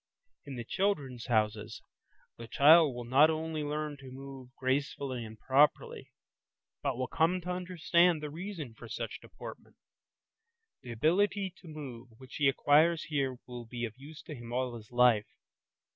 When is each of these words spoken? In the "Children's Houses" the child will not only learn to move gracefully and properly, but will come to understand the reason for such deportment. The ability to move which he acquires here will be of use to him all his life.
In 0.47 0.55
the 0.55 0.63
"Children's 0.63 1.27
Houses" 1.27 1.83
the 2.35 2.47
child 2.47 2.95
will 2.95 3.03
not 3.03 3.29
only 3.29 3.61
learn 3.63 3.97
to 3.97 4.09
move 4.09 4.49
gracefully 4.55 5.23
and 5.23 5.37
properly, 5.39 6.09
but 6.81 6.97
will 6.97 7.05
come 7.05 7.39
to 7.41 7.51
understand 7.51 8.19
the 8.19 8.31
reason 8.31 8.73
for 8.73 8.89
such 8.89 9.19
deportment. 9.21 9.75
The 10.81 10.91
ability 10.91 11.53
to 11.57 11.67
move 11.67 12.07
which 12.17 12.37
he 12.37 12.47
acquires 12.49 13.03
here 13.09 13.37
will 13.45 13.67
be 13.67 13.85
of 13.85 13.93
use 13.95 14.23
to 14.23 14.33
him 14.33 14.51
all 14.51 14.75
his 14.75 14.91
life. 14.91 15.27